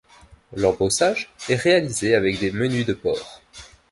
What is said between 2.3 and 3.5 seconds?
des menus de porc.